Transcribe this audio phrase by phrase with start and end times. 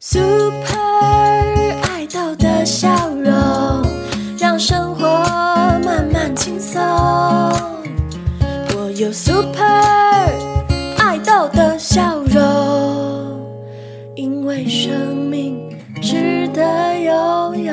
[0.00, 0.78] Super
[1.82, 3.82] 爱豆的笑容，
[4.38, 5.02] 让生活
[5.84, 6.80] 慢慢轻松。
[8.76, 9.60] 我有 Super
[10.98, 13.44] 爱豆的笑容，
[14.14, 17.72] 因为生命值得拥有。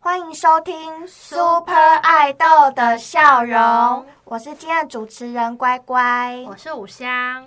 [0.00, 0.74] 欢迎收听
[1.06, 2.44] Super 爱豆
[2.74, 6.42] 的笑容，我是今天的主持人乖乖。
[6.46, 7.46] 我是五香，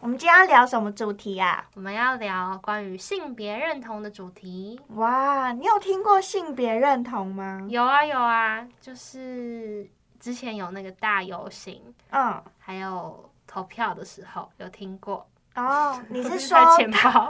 [0.00, 1.64] 我们今天要聊什么主题啊？
[1.76, 4.80] 我们要聊关于性别认同的主题。
[4.96, 7.64] 哇，你有听过性别认同吗？
[7.70, 11.80] 有啊有啊，就是之前有那个大游行，
[12.10, 15.24] 嗯，还有投票的时候有听过。
[15.56, 16.58] 哦，你是说？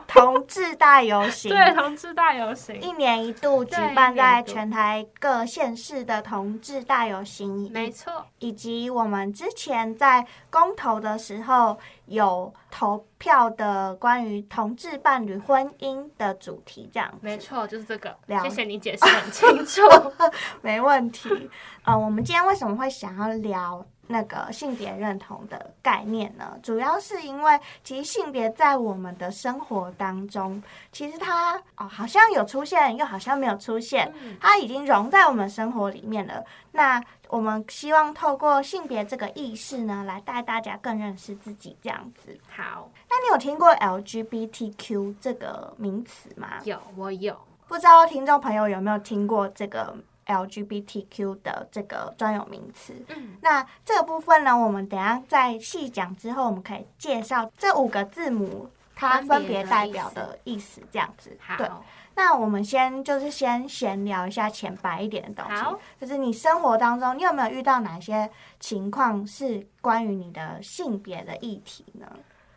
[0.06, 1.50] 同志大游行？
[1.54, 18.14] 对，同志大游行，一年一度举办在全台各县市的同志大游行，没错，以及我们之前在公投的时候有投票的关于同志伴侣婚姻的主题，这样没错，就是这个。
[18.26, 19.82] 了谢谢你解释很清楚。
[20.60, 21.50] 没问题。
[21.84, 26.58] 呃，我们今天为什么会想要聊那个性别认同的概念呢？
[26.62, 36.44] 主要是因为其实性别在我们的生活当中，其实它哦好像有出现，又好像没有出现，嗯它已经融在我们生活里面了。
[36.72, 37.02] 那
[37.34, 42.38] 我们希望透过性别这个意识呢，来带大家更认识自己，这样子。
[42.48, 46.60] 好，那你有听过 LGBTQ 这个名词吗？
[46.62, 49.96] 有我有，不知道听众朋友有没有听过这个
[50.26, 52.94] LGBTQ 的这个专有名词？
[53.08, 61.36] 嗯，那这个部分呢，我们等一下在细讲之后，我们可以介绍这五个字母它分别代表的意思，这样子。
[61.58, 72.06] 对，好，那我们先就是先闲聊一下浅白一点的东好西，就是你生活当中，你有没有遇到哪些情况是关于你的性别的议题呢？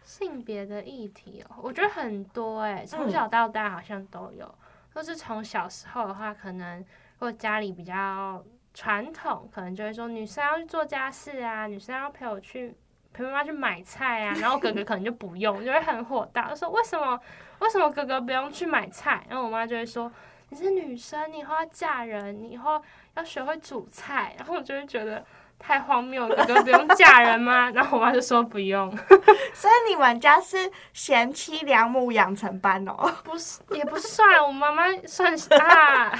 [0.03, 4.53] 性别的议题哦，我觉得很多哎、嗯从小到大好像都有。
[4.93, 6.85] 都是从小时候的话，可能如
[7.19, 8.43] 果家里比较
[8.73, 12.75] 传统，可能就会说女生要去做家事啊，女生要陪我去
[13.13, 17.19] 陪妈妈去买菜啊，然后哥哥可能就不用，就会很火大，就说为什么
[17.59, 19.23] 为什么哥哥不用去买菜？
[19.29, 20.11] 然后我妈就会说
[20.49, 22.81] 你是女生，你以后要嫁人，你以后
[23.15, 25.23] 要学会煮菜，然后我就会觉得。
[25.59, 27.67] 太荒谬了，哥哥不用嫁人吗？
[27.73, 28.95] 然后我妈就说不用。
[29.55, 33.11] 所以你们家是贤妻良母养成班哦？
[33.25, 36.13] 不是，也不算，我妈妈算是啊，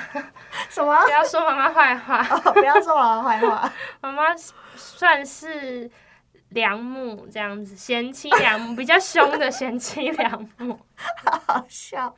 [0.72, 1.10] 什么不？
[1.12, 3.72] 要说妈妈坏话，哦，不要说妈妈坏话。
[4.02, 4.24] 妈妈
[4.76, 5.88] 算是
[6.50, 10.80] 良母这样子，贤妻良母，比较凶的贤妻良母。
[10.96, 12.14] 好好笑。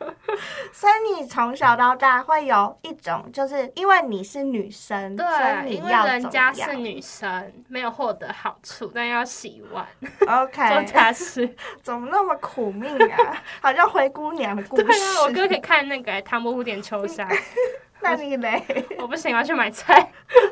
[0.72, 9.86] 所以你从小到大会有一种，就是因为你是女生，所以对，因为人家是女生，没有获得好处，但要洗碗、
[10.28, 11.54] ，OK，做家事。
[11.84, 13.44] 怎么那么苦命啊？
[13.62, 14.84] 好像灰姑娘的故事。
[14.84, 17.28] 对啊，我哥可以看那个《唐伯虎点秋香》，
[18.02, 18.64] 那你嘞？
[19.00, 20.00] 我不行，我要去买菜，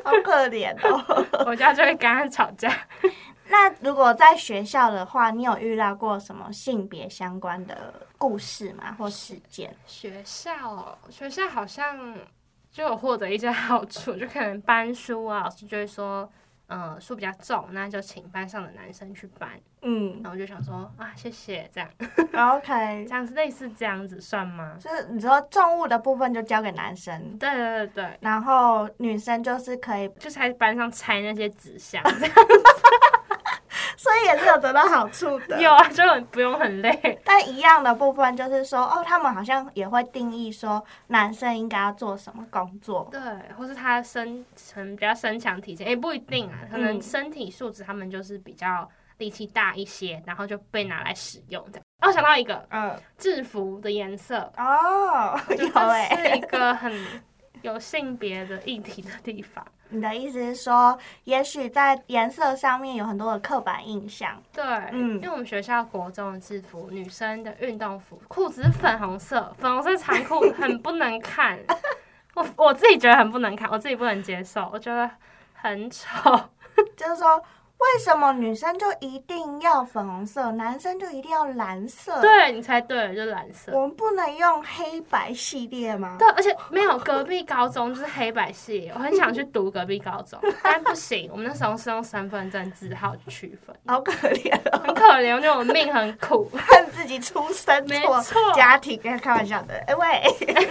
[0.04, 1.24] 好可怜哦。
[1.46, 2.70] 我家就会跟他吵架。
[3.60, 8.94] 那如果在学校的话，你有遇到过什么性别相关的故事吗？
[8.96, 9.74] 或事件？
[9.84, 12.16] 学校哦，学校好像
[12.70, 16.30] 就有获得一些好处，就可能搬书啊，老师就会说，
[16.68, 19.50] 呃，书比较重，那就请班上的男生去搬。
[19.82, 21.90] 嗯然后我就想说啊，谢谢，这样
[22.32, 23.14] ，OK 这。
[23.14, 24.76] 样是类似这样子算吗？
[24.78, 32.34] 就是你说重物的部分就交给男生，对对对对，然后女生就是可以，就是在班上拆那些纸箱，这样
[33.98, 35.58] 所以也是有得到好处的。
[35.60, 37.20] 有啊，就很不用很累。
[37.26, 43.08] 但一样的部分就是说，哦，他们好像也会定义说男生应该要做什么工作。
[43.10, 43.20] 对，
[43.58, 48.88] 或是他身成比较身强体健，也不一定啊，可能嗯身体素质他们就是比较
[49.18, 51.82] 力气大一些，然后就被拿来使用这样。
[52.00, 56.92] 哦，我想到一个嗯，制服的颜色，哦，就有这哎、是一个很
[57.62, 59.66] 有性别的议题的地方。
[59.90, 64.40] 你的意思是说，也许在颜色上面有很多的刻板印象。
[64.52, 64.62] 对，
[64.92, 71.58] 嗯因为我们学校国中的制服，女生的运动服裤子是粉红色，粉红色长裤很不能看，
[72.34, 75.10] 我我自己觉得很不能看，我自己不能接受，我觉得
[75.54, 76.08] 很丑。
[76.96, 77.42] 就是说，
[77.78, 83.72] 为什么女生就一定要粉红色，男生就一定要蓝色？，对你猜对了，就是蓝色。
[83.72, 86.16] 我们不能用黑白系列吗？
[86.18, 96.50] 对，而且没有隔壁高中就是黑白系列，我很想去读隔壁高中， 但不行，我们那时候是用身份证字号区分，好可怜哦，很可怜，我觉得我命很苦。
[96.52, 99.74] 恨自己出生没错错家庭，跟开玩笑的。
[99.86, 100.22] 哎、喂，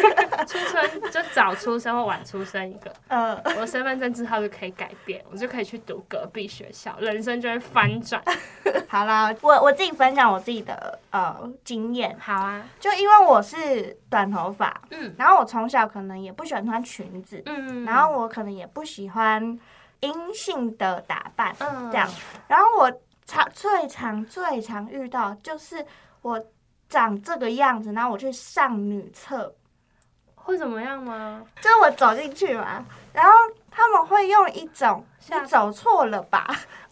[0.46, 8.22] 出生就早出生或晚出生一个，呃，我的身份证字号就可以改变，我就可以去读隔壁学校秒，人生就会翻转。
[8.90, 15.14] 好啦，我我自己分享我自己的呃经验，好啊，就因为我是短头发，嗯。
[15.18, 19.42] 然后我从小可能也不喜欢穿裙子，嗯，然后我可能也不喜欢
[20.02, 22.10] 阴性的打扮，嗯这样，
[22.48, 22.92] 然后我
[23.26, 25.86] 常最常最常遇到就是
[26.22, 26.44] 我
[26.90, 29.54] 长这个样子，然后我去上女厕，
[30.36, 31.44] 会怎么样吗？
[31.62, 33.32] 就是我走进去嘛，然后
[33.70, 36.48] 他们会用一种你走错了吧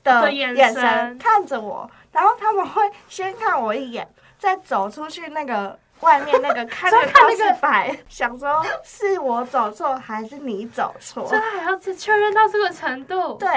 [0.06, 4.07] 的的眼眼神神看着我，然后他们会先看我一眼，
[4.38, 11.28] 再走出去那个外面那个 看那个告看那个示牌， 想说是我走错还是你走错？
[11.30, 13.34] 这还要确认到这个程度？
[13.34, 13.50] 对，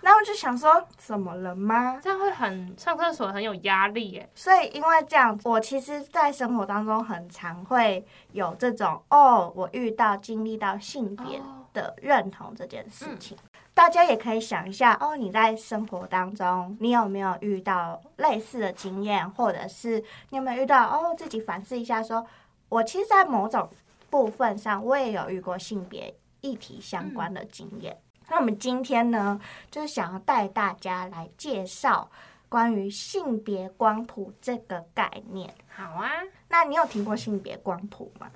[0.00, 1.98] 然后就想说怎么了吗？
[2.02, 4.28] 这样会很上厕所很有压力耶。
[4.34, 13.36] 所以因为这样，我其实，在生活当中很常会有这种哦，我遇到经历到性别哦的认同这件事情。
[13.74, 22.24] 大家也可以想一下哦，你在生活当中，你有没有遇到类似的经验，或者是你有没有遇到哦，自己反思一下说，
[22.68, 23.68] 我其实，在某种
[24.08, 27.98] 部分上，我也有遇过性别议题相关的经验。
[28.28, 29.40] 那我们今天呢，
[29.70, 32.08] 就是想要带大家来介绍
[32.54, 35.52] 关于性别光谱这个概念。
[35.66, 36.08] 好啊，
[36.48, 38.30] 那你有听过性别光谱吗？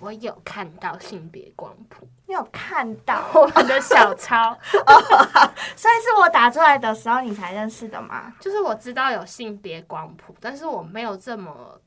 [0.00, 3.24] 我有看到性别光谱，你有看到？
[3.32, 4.52] 我们的小抄，
[5.74, 8.34] 所以是我打出来的时候你才认识的吗？
[8.38, 11.80] 就是我知道有性别光谱，但是我没有这么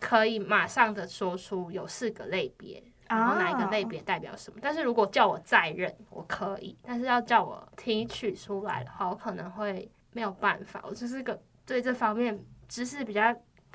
[0.00, 4.58] 可以马上的说出有四个类别，然后哪一个类别代表什么。
[4.60, 10.82] 但是如果叫我再认，我可以；但是要叫我提取出来的话，我可能会没有办法。
[10.88, 13.34] 我就是个对这方面知识比较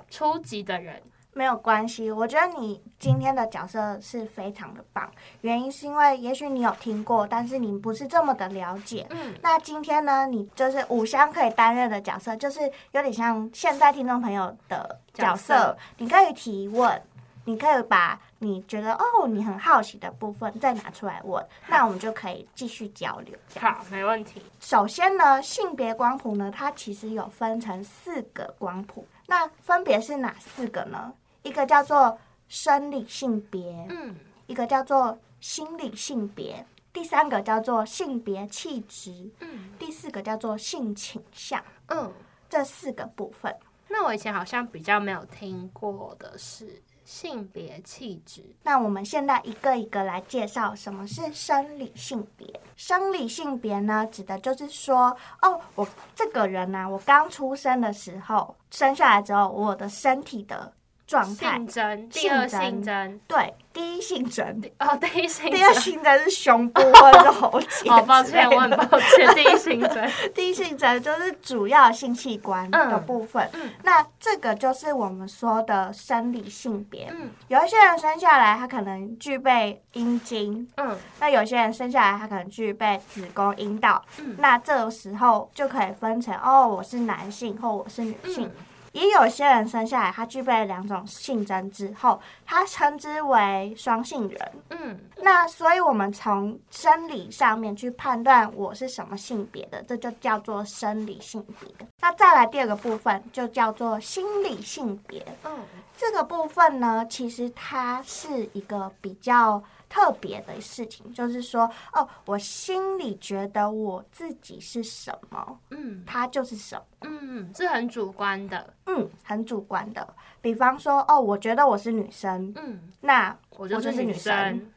[0.09, 1.01] 初级的人。
[1.37, 5.11] 没有关系，我觉得你今天的角色是非常的棒。
[5.41, 9.05] 原因是因为也许你有听过，但是你不是这么的了解。
[9.09, 12.61] 嗯，那今天呢，你就是五香可以担任的角色，就是
[12.93, 17.01] 有点像现在听众朋友的角色，角色你可以提问，
[17.45, 23.37] 你可以把你觉得哦你很好奇的部分再拿出来问，那我们就可以继续交流。
[23.59, 24.41] 好，没问题。
[24.59, 31.13] 首先呢，性别光谱呢，它其实有分成四个光谱，那分别是哪四个呢？
[31.43, 32.17] 一个叫做
[32.49, 34.15] 生理性别，嗯，
[34.47, 41.63] 一个叫做心理性别，第三个叫做性别气质，嗯第四个叫做性倾向。
[41.87, 42.11] 嗯，
[42.49, 43.55] 这四个部分，
[43.87, 48.43] 那我以前好像比较没有听过的是性别气质。
[48.63, 52.59] 那我们现在一个一个来介绍什么是生理性别。
[52.75, 60.73] 生理性别呢，指的就是说，哦，我这个人呢、我刚出生的时候，生下来之后，我的身体的
[61.07, 65.81] 状态性，征，第二性征，对，第一性征，哦，第一性 第二征。
[65.81, 70.11] 性征是胸部或者是喉结好抱歉，我很抱歉，第一性征。
[70.33, 73.47] 第一性征就是主要性器官的部分。
[73.53, 77.07] 嗯那这个就是我们说的生理性别。
[77.11, 84.03] 嗯有一些人生下来，他可能具备阴茎；嗯那有些人生下来，他可能具备子宫、阴道。
[84.17, 88.47] 嗯那这个时候就可以分成哦，我是男性或我是女性。
[88.47, 88.51] 嗯
[88.95, 94.51] 也有些人生下来，他具备两种性征之后，他称之为双性人。
[94.69, 101.69] 嗯那所以，我们从生理上面去判断我是什么性别的，这就叫做生理性别。
[101.99, 105.25] 那再来第二个部分，就叫做心理性别。
[105.43, 105.51] 嗯
[105.97, 109.61] 这个部分呢，其实它是一个比较
[109.95, 116.83] 特别的事情，就是说，哦，我心里觉得我自己是什么，嗯它就是什么。
[117.03, 118.73] 嗯，是很主观的。
[118.87, 120.05] 嗯，很主观的。
[120.41, 124.69] 比方说，哦，我觉得我是女生，嗯，那我就是女女生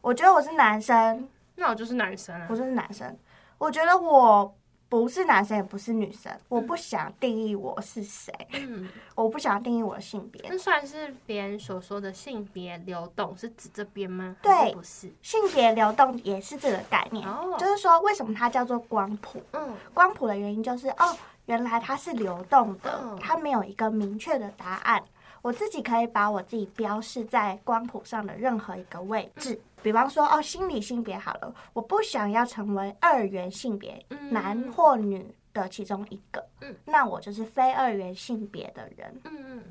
[0.00, 2.56] 我觉得我是男生，那我就是男生啊我。
[2.56, 3.16] 就是男生。
[3.58, 4.52] 我觉得我
[4.88, 6.30] 不是男生，也不是女生。
[6.48, 10.40] 我不想定义我是谁，嗯， 我不想定义我的性别。
[10.48, 14.36] 那算是别人所说的性别流动，是指这边吗？
[14.40, 15.12] 对不是。
[15.22, 19.42] 性别流动也是这个概念，哦就是说为什么它叫做光谱？
[19.52, 25.02] 嗯光谱的原因就是哦，原来它是流动的嗯，它没有一个明确的答案。
[25.42, 39.20] 我自己可以把我自己标示在光谱上的任何一个位置，比方说哦，心理性别好了，我不想要成为二元性别，嗯男或女的其中一个，嗯那我就是非二元性别的人。
[39.24, 39.62] 嗯嗯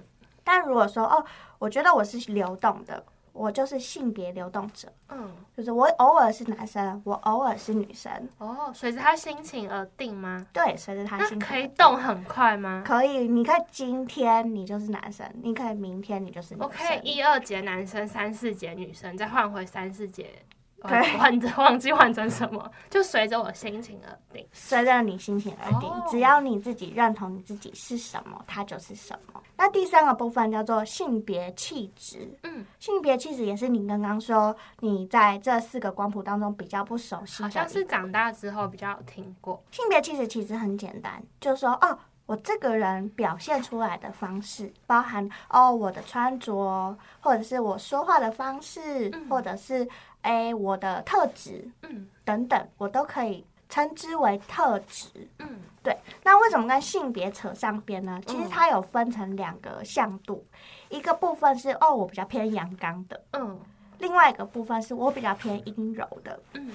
[0.44, 1.26] 但如果说哦，
[1.58, 5.30] 我觉得我是流动的，我就是性别流动者，嗯。
[5.56, 10.44] 就是我偶尔是男生，我偶尔是女生，哦，随着他心情而定吗？
[10.52, 12.82] 对，随着他那心情可以动很快吗？
[12.84, 16.68] 可以，你可以今天你就是男生，你可以明天你就是女生。
[16.68, 20.53] 我可以一二节男生，三四节女生，再换回三四节对
[20.84, 24.46] 换成忘记换成什么，就随着我心情而定。
[24.52, 29.42] 随着你心情而定，哦只要你自己认同你自己是什么，它就是什么。
[29.56, 39.64] 那第三个部分叫做性别气质，嗯，性别气质也是你刚刚说你在这四个光谱当中比较不熟悉的，好像是长大之后比较有听过。
[39.72, 49.88] 性别气质其实很简单，就是说哦，我这个人表现出来的方式，包含哦我的穿着，或者是我说话的方式，嗯或者是
[50.24, 55.08] 哎我的特质嗯等等，我都可以称之为特质。
[55.40, 58.20] 嗯对，那为什么跟性别扯上边呢？
[58.26, 60.46] 其实嗯它有分成两个向度，
[60.90, 63.60] 一个部分是哦我比较偏阳刚的，嗯
[64.00, 66.40] 另外一个部分是我比较偏阴柔的。
[66.54, 66.72] 嗯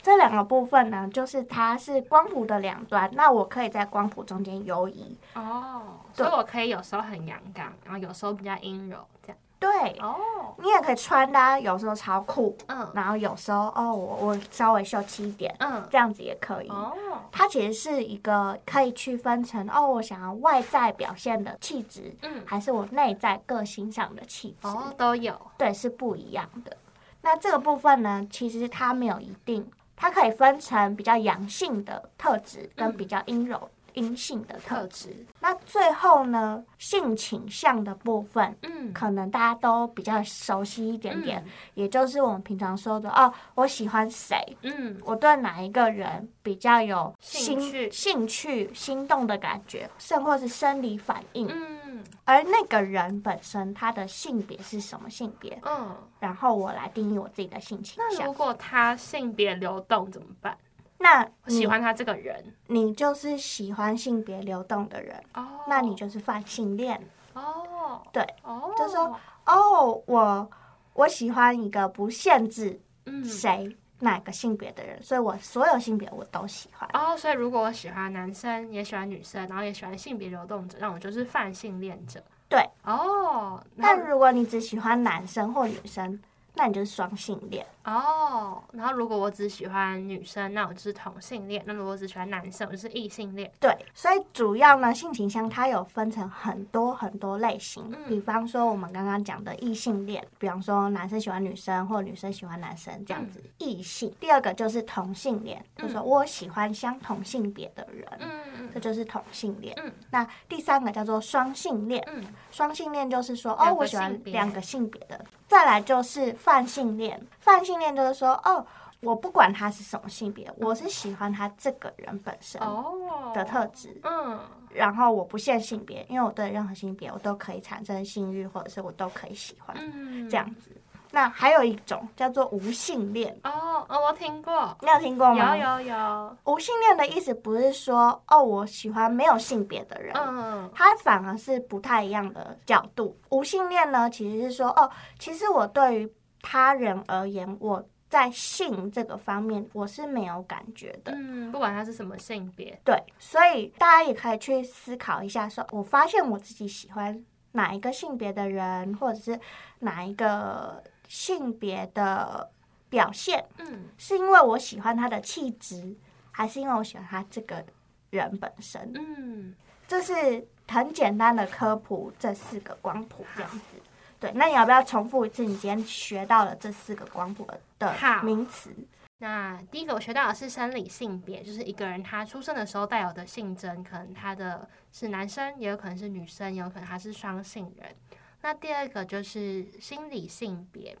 [0.00, 5.16] 这两个部分呢，就是它是光谱的两端，那我可以在光谱中间游移。
[5.34, 9.38] 哦，所以我可以有时候很阳刚，然后有时候比较阴柔，这样。
[9.80, 12.90] 对，哦，你也可以穿搭，有时候超酷，嗯。
[12.94, 16.68] 然后有时候哦，我我稍微秀气一点，嗯，这样子也可以。
[16.68, 16.92] 哦，
[17.30, 25.34] 它其实是一个可以区分成哦，我想要外在表现的气质，嗯，还是我内在个性上的气质，哦，都有。
[25.56, 26.76] 对，是不一样的。
[27.22, 32.96] 那这个部分呢，其实它没有一定，它可以分成比较阳性的特质跟嗯。
[32.96, 35.26] 比较阴柔、阴性的特特质。
[35.40, 55.96] 那最后呢，性倾向的部分，嗯，可能大家都比较熟悉一点点，嗯也就是我们平常说的哦，我喜欢谁，嗯，我对哪一个人比较有兴趣兴趣、心动的感觉，甚或是生理反应，嗯而那个人本身他的性别是什么性别，嗯。
[56.20, 58.32] 然后我来定义我自己的性倾向那如。
[58.32, 60.56] 果他性别流动怎么办？
[60.98, 62.54] 那喜欢他这个人。
[62.66, 67.00] 你就是喜欢性别流动的人，哦，那你就是泛性恋。
[67.34, 70.50] 哦，对，哦，就说哦，我
[70.94, 76.88] 我喜欢一个不限制嗯，谁哪个性别的人，所以我所有性别我都喜欢。
[76.92, 82.22] 哦，所以如果我喜欢男生，也喜欢女生，然后也喜欢性别流动者，那我就是泛性恋者。
[82.48, 86.20] 对，哦，但那如果你只喜欢男生或女生，
[86.58, 87.64] 那你就是双性恋。
[87.84, 93.50] 哦，然后如果我只喜欢女生，那我就是同性恋；那如果我只喜欢男生，我就是异性恋。
[93.58, 104.14] 对，所以主要呢，性倾向它有分成很多很多类型，嗯比方说我们刚刚讲的异性恋，比方说男生喜欢女生或女生喜欢男生这样子，异性。
[104.20, 108.06] 第二个就是同性恋，就是说我喜欢相同性别的人。
[108.20, 109.74] 嗯这就是同性恋。
[109.82, 115.24] 嗯那第三个叫做双性恋，嗯双性恋就是说，哦，我喜欢两个性别的。
[115.48, 118.64] 再来就是泛性恋，泛性恋就是说，哦，
[119.00, 123.32] 我不管他是什么性别，我是喜欢他这个人本身哦。
[123.34, 124.38] 的特质，嗯。
[124.74, 130.70] 然后我不限性别，因为我对任何性别我都可以产生性欲，或者是我都可以喜欢、嗯，这样子。
[131.10, 135.56] 那还有一种叫做无性恋，哦哦，我听过，你有听过吗？
[135.56, 143.16] 有有有，无性恋的意思不是说，哦，我喜欢没有性别的人，嗯它反而是不太一样的角度。
[143.30, 146.12] 无性恋呢，其实是说，哦，其实我对于
[146.42, 151.12] 他人而言，我在性这个方面我是没有感觉的。
[151.12, 159.38] 嗯，不管他是什么性别，对，所以大家也可以去思考一下说我发现我自己喜欢哪一个性别的人，或者是
[159.80, 162.48] 哪一个性别的
[162.88, 165.96] 表现，嗯是因为我喜欢他的气质，
[166.30, 167.64] 还是因为我喜欢他这个
[168.10, 168.92] 人本身？
[168.94, 169.54] 嗯，
[169.88, 173.82] 这是很简单的科普这四个光谱这样子。
[174.20, 177.46] 对，那你要不要重复一次你今天学到了这四个光谱
[177.78, 178.70] 的名词？
[179.18, 187.94] 那第一个我学到的是生理性别，就是一个人他出生的时候带有的性征，可能他的是男生，也有可能是女生，也有可能他是双性人。
[188.42, 190.96] 那第二个就是心理性别，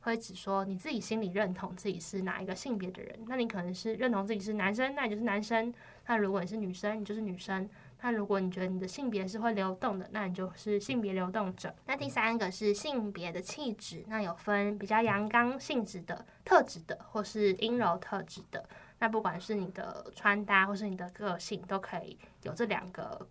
[0.00, 3.24] 会指说你自己心里认同自己是哪一个性别的人。
[3.26, 5.72] 那你可能是认同自己是男生，那你就是男生；
[6.06, 7.68] 那如果你是女生，你就是女生。
[8.04, 11.72] 那如果你觉得你的性别是会流动的，那你就是性别流动者。
[11.86, 18.68] 那第三个是性别的气质，那有分比较阳刚性质的特质的，或是阴柔特质的。
[18.98, 23.24] 那不管是你的穿搭或是你的个性，都可以有这两个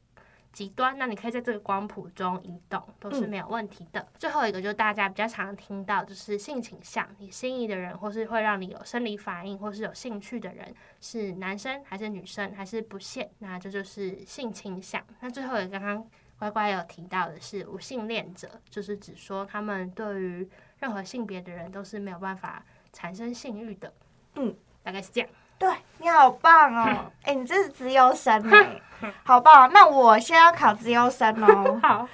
[0.52, 0.98] 极端。
[0.98, 4.06] 那你可以在这个光谱中移动，都是没有问题的。
[4.18, 13.30] 最后一个就是大家比较常听到，就是性倾向，你心仪的人，或是会让你有生理反应，或是有兴趣的人，是男生还是女生，还是不限？
[13.40, 15.04] 那这就是性倾向。
[15.20, 23.94] 那最后一个刚刚乖乖有提到的是无性恋者，就是指说他们对于任何性别的人都是没有办法产生性欲的。
[24.36, 25.30] 嗯，大概是这样。
[25.62, 27.12] 对你好棒哦！
[27.22, 28.82] 哎、你这是资优生哎，
[29.24, 29.72] 好棒！
[29.72, 31.80] 那我先要考资优生哦。
[31.88, 32.08] 好，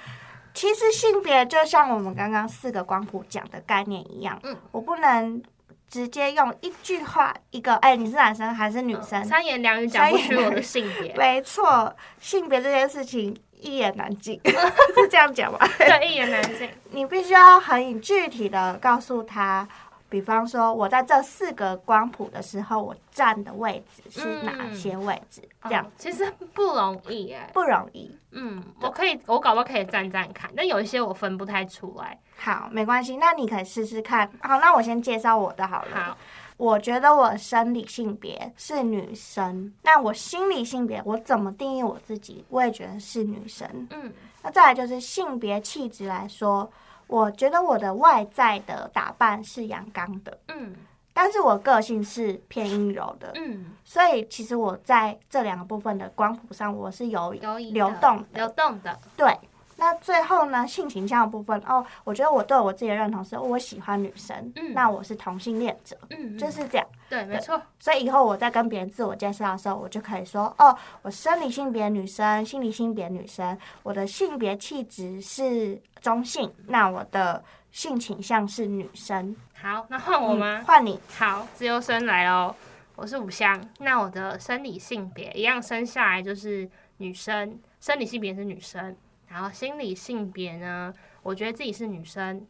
[0.52, 5.42] 其实性别就像我们刚刚四个光谱讲的概念一样，嗯我不能
[5.88, 9.24] 直接用一句话，一个哎，你是男生还是女生？
[9.24, 11.14] 三言两语讲不出我的性别。
[11.16, 15.58] 没错，性别这件事情一言难尽，是这样讲吗？
[15.78, 16.68] 对，一言难尽。
[16.90, 19.66] 你必须要很具体的告诉他，
[20.08, 25.42] 比方说，我在这四个光谱的时候，我站的位置是哪些位置？
[25.64, 28.16] 这样其实不容易哎，不容易。
[28.30, 32.18] 嗯，我可以，我搞不好可以站站看，但有一些我分不太出来。
[32.36, 34.30] 好，没关系，那你可以试试看。
[34.40, 35.96] 好，那我先介绍我的好了。
[35.96, 36.18] 好，
[36.56, 42.44] 我觉得我生理性别是女生，那我心理性别我怎么定义我自己？
[42.48, 43.68] 我也觉得是女生。
[43.90, 44.12] 嗯，
[44.42, 46.70] 那再来就是性别气质来说，
[47.08, 50.38] 我觉得我的外在的打扮是阳刚的。
[50.48, 50.76] 嗯，
[51.12, 53.32] 但是我个性是偏阴柔的。
[53.34, 58.96] 嗯，所以其实我在这两个部分的光谱上，我是有有流动流动的。
[59.16, 59.36] 对。
[59.80, 66.86] 那最后呢，性倾向的部分哦，我觉得我对我自己的认同是，我喜欢女生，嗯那我是同性恋者，嗯，就是这样。
[67.08, 67.60] 对，没错。
[67.78, 79.34] 所以以后我在跟别人自我介绍的时候，我就可以说，哦，我生理性别女生，心理性别女生，我的性别气质是中性，那我的性倾向是女生。
[79.54, 80.62] 好，那换我吗？
[80.66, 81.00] 换你。
[81.16, 82.54] 好，自由生来喽。
[82.94, 88.96] 我是五香，那我的生理性别一样，生下来就是女生，生理性别是女生。
[89.28, 92.46] 然后心理性别呢，我觉得自己是女生。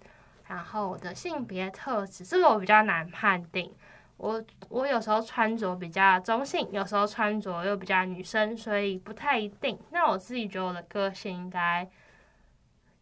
[0.47, 3.71] 然后我的性别特质，这个我比较难判定。
[4.19, 9.79] 我我有时候穿着比较中性，有时候穿着又比较女生，所以不太一定。
[9.91, 11.89] 那我自己觉得我的个性应该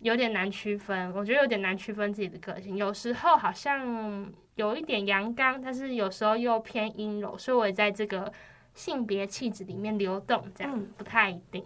[0.01, 2.77] 有点难区分，我觉得有点难区分自己的个性。
[2.77, 8.31] 有时候好像有一点阳刚，但是有时候又偏阴柔，所以我也在这个
[8.75, 11.65] 性别气质里面流动，这样不太一定。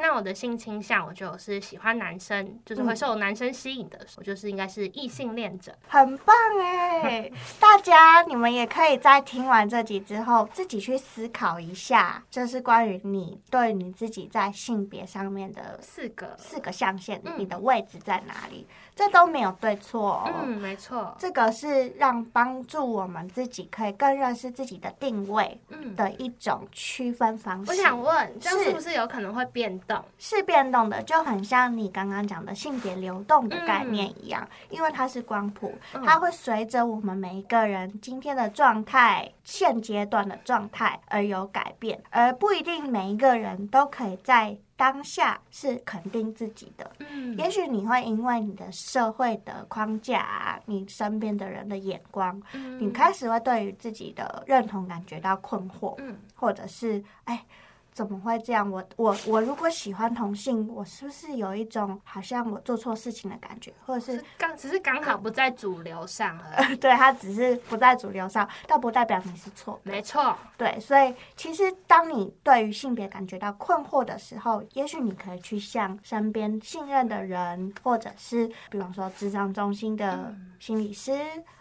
[0.00, 7.30] 那我的性倾向，我觉得是喜欢男生，就是会受男生吸引的，我就是应该是异性恋者，很棒哎！
[7.60, 18.66] 大家你们也可以在听完这集之后，自己去思考一下，就是关于你对你自己在性别上面的四个四个象限，你的位置在哪里？
[19.00, 20.30] 这都没有对错哦。
[20.44, 25.58] 嗯，没错，这个是让帮助我们自己可以更认识自己的定位
[25.96, 27.70] 的一种区分方式。
[27.70, 30.04] 我想问，这样是不是有可能会变动？
[30.18, 35.72] 是变动的，就很像你刚刚讲的性别流动的概念一样，因为它是光谱，
[36.04, 46.90] 它会随着我们每一个人今天的状态、现阶段的状态而有改变，而不一定每一个人都可以在当下是肯定自己的。
[47.00, 52.42] 嗯，也许你会因为你的社会的框架、你身边的人的眼光，
[52.78, 57.44] 你开始会对于自己的认同感觉到困惑，嗯，或者是哎。
[57.92, 58.70] 怎么会这样？
[58.70, 66.76] 我我我如果喜欢同性，我是不是有一种好像我做错事情的感觉，或者是刚只是刚好不在主流上而已？
[66.78, 69.78] 对，他只是不在主流上，但不代表你是错。
[69.82, 81.12] 没错，对，所以其实当你对于性别感觉到困惑的时候，也许你可以去向身边信任的人，或者是比方说智障中心的心理师，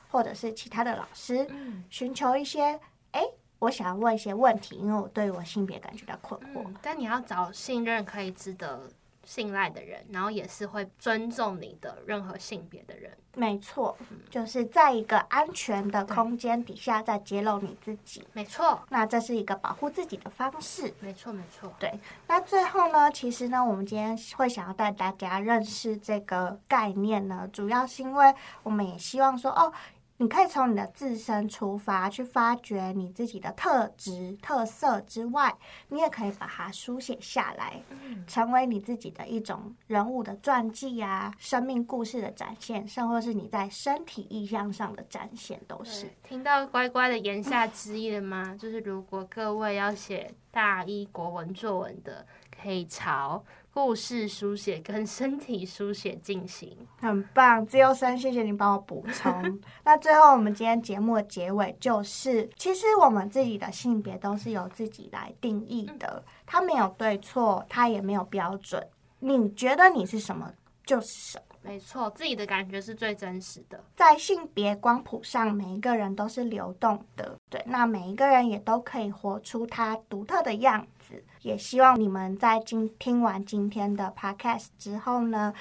[0.09, 1.47] 或者是其他的老师，
[1.89, 2.79] 寻求一些
[3.11, 3.23] 哎。
[3.59, 6.65] 我想要问一些问题，因为我对我性别感觉到困惑。
[6.81, 8.89] 但你要找信任、可以值得
[9.23, 13.11] 信赖的人，然后也是会尊重你的任何性别的人。
[13.35, 13.95] 没错，
[14.29, 18.25] 就是在一个安全的空间底下，在揭露你自己。
[18.33, 20.93] 没错，那这是一个保护自己的方式。
[20.99, 21.71] 没错，没错。
[21.79, 23.11] 对，那最后呢？
[23.11, 29.71] 其实呢，我们今天会想要带大家认识这个概念呢，主要是因为我们也希望说，哦。
[30.21, 35.55] 你可以从你的自身出发，去发掘你自己的特质、特色之外，
[35.87, 37.81] 你也可以把它书写下来，
[38.27, 46.11] 成为你自己的一种人物的传记啊，生命故事的展现，甚或是你在身体意象上的展现，都是。
[46.21, 48.53] 听到乖乖的言下之意了吗？
[48.59, 52.27] 就是如果各位要写大一国文作文的，
[52.61, 53.41] 可以朝。
[53.81, 59.57] 故事书写跟身体书写进行，很棒，自由生，谢谢你帮我补充。
[59.85, 68.85] 那最后，我们今天节目的结尾就是，其实我们自己的性别都是由自己来定义的，它没有对错，它也没有标准。
[69.19, 70.51] 你觉得你是什么，
[70.85, 71.43] 就是什么。
[71.61, 73.81] 没错，自己的感觉是最真实的。
[73.95, 80.98] 在性别光谱上，每一个人都是流动的，对，那每一个人也都可以活出他独特的样子。
[81.41, 85.53] 也希望你们在今听完今天的 podcast 之后呢，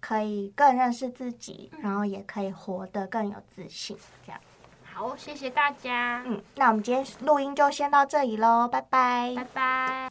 [0.00, 3.96] 可以更认识自己，然后也可以活得更有自信。
[4.26, 4.40] 这样，
[4.82, 6.22] 好，谢谢大家。
[6.26, 10.10] 嗯，那我们今天录音就先到这里喽，拜拜，拜拜。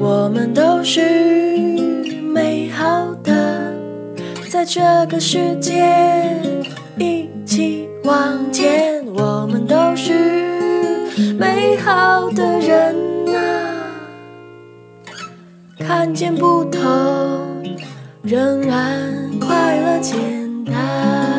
[0.00, 1.02] 我们都是
[2.22, 3.76] 美好的。
[4.48, 4.80] 在这
[5.10, 5.84] 个世界
[6.98, 10.27] 一起往前，我们都是美
[11.88, 12.94] 好的人
[13.34, 13.40] 啊！
[15.78, 16.82] 看见不同，
[18.22, 21.37] 仍然快乐简单。